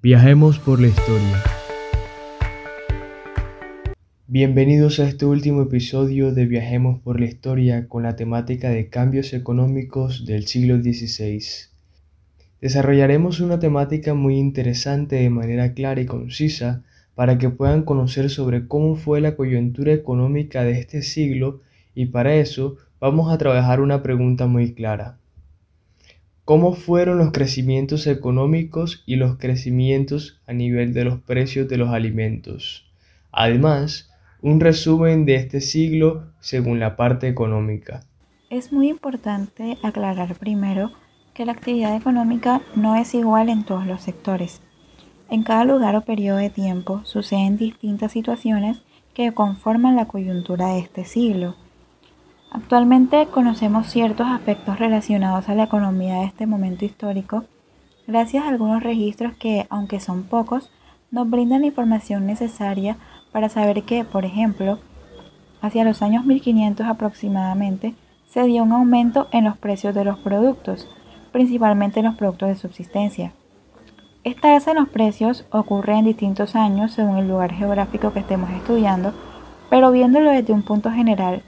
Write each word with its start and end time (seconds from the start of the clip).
Viajemos 0.00 0.60
por 0.60 0.80
la 0.80 0.86
historia. 0.86 1.42
Bienvenidos 4.28 5.00
a 5.00 5.08
este 5.08 5.26
último 5.26 5.62
episodio 5.62 6.32
de 6.32 6.46
Viajemos 6.46 7.00
por 7.00 7.18
la 7.18 7.26
historia 7.26 7.88
con 7.88 8.04
la 8.04 8.14
temática 8.14 8.70
de 8.70 8.90
cambios 8.90 9.32
económicos 9.32 10.24
del 10.24 10.46
siglo 10.46 10.80
XVI. 10.80 11.42
Desarrollaremos 12.60 13.40
una 13.40 13.58
temática 13.58 14.14
muy 14.14 14.38
interesante 14.38 15.16
de 15.16 15.30
manera 15.30 15.74
clara 15.74 16.00
y 16.00 16.06
concisa 16.06 16.84
para 17.16 17.36
que 17.38 17.50
puedan 17.50 17.82
conocer 17.82 18.30
sobre 18.30 18.68
cómo 18.68 18.94
fue 18.94 19.20
la 19.20 19.34
coyuntura 19.34 19.92
económica 19.92 20.62
de 20.62 20.78
este 20.78 21.02
siglo 21.02 21.60
y 21.96 22.06
para 22.06 22.36
eso 22.36 22.76
vamos 23.00 23.32
a 23.32 23.38
trabajar 23.38 23.80
una 23.80 24.00
pregunta 24.04 24.46
muy 24.46 24.74
clara 24.74 25.17
cómo 26.48 26.72
fueron 26.72 27.18
los 27.18 27.30
crecimientos 27.30 28.06
económicos 28.06 29.02
y 29.04 29.16
los 29.16 29.36
crecimientos 29.36 30.40
a 30.46 30.54
nivel 30.54 30.94
de 30.94 31.04
los 31.04 31.20
precios 31.20 31.68
de 31.68 31.76
los 31.76 31.90
alimentos. 31.90 32.86
Además, 33.30 34.10
un 34.40 34.58
resumen 34.58 35.26
de 35.26 35.34
este 35.34 35.60
siglo 35.60 36.32
según 36.40 36.80
la 36.80 36.96
parte 36.96 37.28
económica. 37.28 38.00
Es 38.48 38.72
muy 38.72 38.88
importante 38.88 39.76
aclarar 39.82 40.36
primero 40.36 40.92
que 41.34 41.44
la 41.44 41.52
actividad 41.52 41.94
económica 41.94 42.62
no 42.74 42.96
es 42.96 43.12
igual 43.12 43.50
en 43.50 43.64
todos 43.64 43.86
los 43.86 44.00
sectores. 44.00 44.62
En 45.28 45.42
cada 45.42 45.66
lugar 45.66 45.96
o 45.96 46.06
periodo 46.06 46.38
de 46.38 46.48
tiempo 46.48 47.02
suceden 47.04 47.58
distintas 47.58 48.12
situaciones 48.12 48.80
que 49.12 49.34
conforman 49.34 49.96
la 49.96 50.06
coyuntura 50.06 50.68
de 50.68 50.78
este 50.78 51.04
siglo. 51.04 51.56
Actualmente 52.50 53.26
conocemos 53.26 53.88
ciertos 53.88 54.26
aspectos 54.26 54.78
relacionados 54.78 55.48
a 55.48 55.54
la 55.54 55.64
economía 55.64 56.20
de 56.20 56.24
este 56.24 56.46
momento 56.46 56.84
histórico 56.84 57.44
gracias 58.06 58.44
a 58.44 58.48
algunos 58.48 58.82
registros 58.82 59.34
que, 59.34 59.66
aunque 59.68 60.00
son 60.00 60.24
pocos, 60.24 60.70
nos 61.10 61.28
brindan 61.28 61.60
la 61.60 61.66
información 61.66 62.26
necesaria 62.26 62.96
para 63.32 63.50
saber 63.50 63.82
que, 63.82 64.04
por 64.04 64.24
ejemplo, 64.24 64.78
hacia 65.60 65.84
los 65.84 66.00
años 66.00 66.24
1500 66.24 66.86
aproximadamente, 66.86 67.94
se 68.26 68.42
dio 68.44 68.62
un 68.62 68.72
aumento 68.72 69.28
en 69.30 69.44
los 69.44 69.56
precios 69.58 69.94
de 69.94 70.04
los 70.04 70.18
productos, 70.18 70.88
principalmente 71.32 72.00
en 72.00 72.06
los 72.06 72.14
productos 72.16 72.48
de 72.48 72.56
subsistencia. 72.56 73.32
Esta 74.24 74.54
alza 74.54 74.72
en 74.72 74.78
los 74.78 74.88
precios 74.88 75.44
ocurre 75.50 75.98
en 75.98 76.06
distintos 76.06 76.56
años 76.56 76.92
según 76.92 77.18
el 77.18 77.28
lugar 77.28 77.52
geográfico 77.52 78.12
que 78.12 78.20
estemos 78.20 78.50
estudiando, 78.50 79.12
pero 79.70 79.90
viéndolo 79.90 80.30
desde 80.30 80.52
un 80.52 80.62
punto 80.62 80.90
general, 80.90 81.42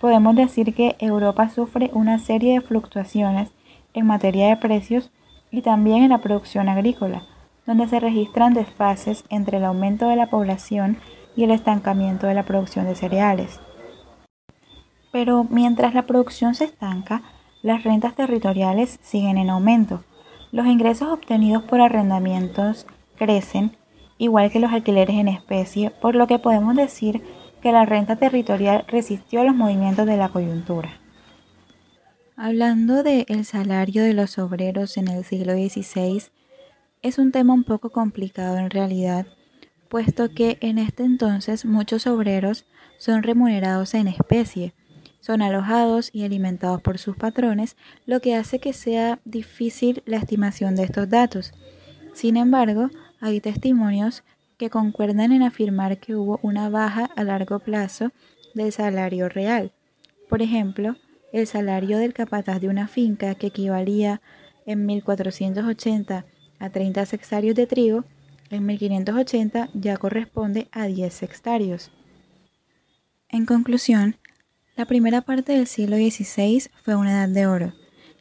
podemos 0.00 0.34
decir 0.34 0.74
que 0.74 0.96
Europa 0.98 1.48
sufre 1.50 1.90
una 1.92 2.18
serie 2.18 2.54
de 2.54 2.60
fluctuaciones 2.62 3.50
en 3.92 4.06
materia 4.06 4.48
de 4.48 4.56
precios 4.56 5.10
y 5.50 5.62
también 5.62 6.02
en 6.02 6.10
la 6.10 6.18
producción 6.18 6.68
agrícola, 6.68 7.24
donde 7.66 7.86
se 7.86 8.00
registran 8.00 8.54
desfases 8.54 9.24
entre 9.28 9.58
el 9.58 9.64
aumento 9.64 10.08
de 10.08 10.16
la 10.16 10.30
población 10.30 10.96
y 11.36 11.44
el 11.44 11.50
estancamiento 11.50 12.26
de 12.26 12.34
la 12.34 12.44
producción 12.44 12.86
de 12.86 12.94
cereales. 12.94 13.60
Pero 15.12 15.46
mientras 15.50 15.94
la 15.94 16.02
producción 16.02 16.54
se 16.54 16.64
estanca, 16.64 17.22
las 17.62 17.84
rentas 17.84 18.14
territoriales 18.14 18.98
siguen 19.02 19.36
en 19.36 19.50
aumento. 19.50 20.02
Los 20.50 20.66
ingresos 20.66 21.08
obtenidos 21.08 21.62
por 21.64 21.80
arrendamientos 21.80 22.86
crecen, 23.16 23.76
igual 24.18 24.50
que 24.50 24.60
los 24.60 24.72
alquileres 24.72 25.16
en 25.16 25.28
especie, 25.28 25.90
por 25.90 26.14
lo 26.14 26.26
que 26.26 26.38
podemos 26.38 26.74
decir 26.74 27.22
que 27.60 27.72
la 27.72 27.84
renta 27.84 28.16
territorial 28.16 28.84
resistió 28.88 29.44
los 29.44 29.54
movimientos 29.54 30.06
de 30.06 30.16
la 30.16 30.28
coyuntura. 30.28 31.00
Hablando 32.36 33.02
del 33.02 33.44
salario 33.44 34.02
de 34.02 34.14
los 34.14 34.38
obreros 34.38 34.96
en 34.96 35.08
el 35.08 35.24
siglo 35.24 35.52
XVI, 35.52 36.22
es 37.02 37.18
un 37.18 37.32
tema 37.32 37.52
un 37.52 37.64
poco 37.64 37.90
complicado 37.90 38.56
en 38.56 38.70
realidad, 38.70 39.26
puesto 39.88 40.30
que 40.30 40.56
en 40.60 40.78
este 40.78 41.04
entonces 41.04 41.64
muchos 41.64 42.06
obreros 42.06 42.64
son 42.98 43.22
remunerados 43.22 43.94
en 43.94 44.08
especie, 44.08 44.72
son 45.20 45.42
alojados 45.42 46.10
y 46.14 46.24
alimentados 46.24 46.80
por 46.80 46.98
sus 46.98 47.16
patrones, 47.16 47.76
lo 48.06 48.20
que 48.20 48.36
hace 48.36 48.58
que 48.58 48.72
sea 48.72 49.18
difícil 49.24 50.02
la 50.06 50.16
estimación 50.16 50.76
de 50.76 50.84
estos 50.84 51.08
datos. 51.08 51.52
Sin 52.14 52.36
embargo, 52.36 52.90
hay 53.20 53.40
testimonios 53.40 54.22
que 54.60 54.68
concuerdan 54.68 55.32
en 55.32 55.42
afirmar 55.42 55.96
que 55.96 56.14
hubo 56.14 56.38
una 56.42 56.68
baja 56.68 57.08
a 57.16 57.24
largo 57.24 57.60
plazo 57.60 58.12
del 58.52 58.70
salario 58.72 59.30
real. 59.30 59.72
Por 60.28 60.42
ejemplo, 60.42 60.96
el 61.32 61.46
salario 61.46 61.96
del 61.96 62.12
capataz 62.12 62.60
de 62.60 62.68
una 62.68 62.86
finca 62.86 63.34
que 63.36 63.46
equivalía 63.46 64.20
en 64.66 64.84
1480 64.84 66.26
a 66.58 66.68
30 66.68 67.06
sextarios 67.06 67.54
de 67.54 67.66
trigo, 67.66 68.04
en 68.50 68.66
1580 68.66 69.70
ya 69.72 69.96
corresponde 69.96 70.68
a 70.72 70.84
10 70.84 71.10
sextarios. 71.10 71.90
En 73.30 73.46
conclusión, 73.46 74.16
la 74.76 74.84
primera 74.84 75.22
parte 75.22 75.52
del 75.52 75.68
siglo 75.68 75.96
XVI 75.96 76.64
fue 76.84 76.96
una 76.96 77.12
edad 77.12 77.28
de 77.30 77.46
oro. 77.46 77.72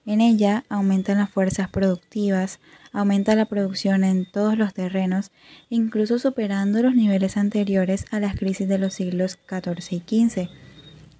En 0.06 0.22
ella 0.22 0.64
aumentan 0.70 1.18
las 1.18 1.30
fuerzas 1.30 1.68
productivas, 1.68 2.62
aumenta 2.92 3.36
la 3.36 3.46
producción 3.46 4.04
en 4.04 4.26
todos 4.26 4.58
los 4.58 4.74
terrenos, 4.74 5.32
incluso 5.70 6.20
superando 6.20 6.82
los 6.82 6.96
niveles 6.96 7.38
anteriores 7.38 8.06
a 8.12 8.20
las 8.20 8.36
crisis 8.36 8.68
de 8.68 8.78
los 8.78 8.94
siglos 8.94 9.38
XIV 9.48 10.02
y 10.08 10.28
XV. 10.28 10.50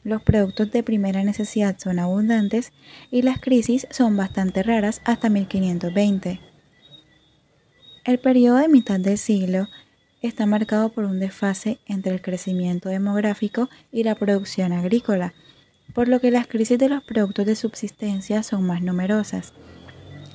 Los 0.04 0.24
productos 0.24 0.72
de 0.72 0.84
primera 0.84 1.24
necesidad 1.24 1.78
son 1.78 2.00
abundantes 2.00 2.72
y 3.12 3.22
las 3.22 3.40
crisis 3.40 3.88
son 3.92 4.16
bastante 4.16 4.64
raras 4.64 5.02
hasta 5.04 5.30
1520. 5.30 6.40
El 8.06 8.20
periodo 8.20 8.58
de 8.58 8.70
mitad 8.70 9.00
del 9.00 9.18
siglo 9.18 9.68
está 10.22 10.46
marcado 10.46 10.90
por 10.90 11.06
un 11.06 11.20
desfase 11.20 11.80
entre 11.86 12.14
el 12.14 12.22
crecimiento 12.22 12.90
demográfico 12.90 13.70
y 13.92 14.04
la 14.04 14.16
producción 14.16 14.74
agrícola, 14.74 15.34
por 15.94 16.08
lo 16.08 16.20
que 16.20 16.32
las 16.32 16.48
crisis 16.48 16.78
de 16.78 16.90
los 16.90 17.04
productos 17.04 17.46
de 17.46 17.56
subsistencia 17.56 18.42
son 18.44 18.64
más 18.64 18.82
numerosas. 18.82 19.54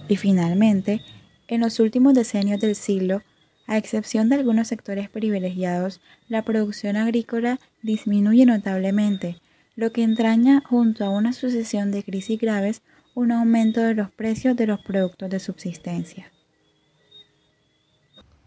Y 0.08 0.16
finalmente, 0.16 1.02
en 1.48 1.60
los 1.60 1.80
últimos 1.80 2.14
decenios 2.14 2.60
del 2.60 2.74
siglo, 2.74 3.22
a 3.66 3.78
excepción 3.78 4.28
de 4.28 4.36
algunos 4.36 4.68
sectores 4.68 5.08
privilegiados, 5.08 6.00
la 6.28 6.42
producción 6.42 6.96
agrícola 6.96 7.58
disminuye 7.82 8.44
notablemente, 8.46 9.38
lo 9.76 9.92
que 9.92 10.02
entraña 10.02 10.62
junto 10.66 11.04
a 11.04 11.10
una 11.10 11.32
sucesión 11.32 11.90
de 11.90 12.02
crisis 12.02 12.40
graves 12.40 12.82
un 13.14 13.32
aumento 13.32 13.80
de 13.80 13.94
los 13.94 14.10
precios 14.10 14.56
de 14.56 14.66
los 14.66 14.80
productos 14.80 15.30
de 15.30 15.38
subsistencia. 15.38 16.30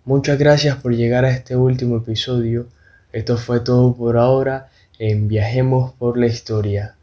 Muchas 0.03 0.37
gracias 0.37 0.77
por 0.77 0.95
llegar 0.95 1.25
a 1.25 1.31
este 1.31 1.55
último 1.55 1.97
episodio. 1.97 2.67
Esto 3.11 3.37
fue 3.37 3.61
todo 3.61 3.95
por 3.95 4.17
ahora 4.17 4.69
en 4.99 5.27
Viajemos 5.27 5.93
por 5.93 6.17
la 6.17 6.27
Historia. 6.27 6.96